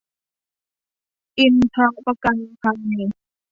[1.39, 2.97] อินทรประกันภัย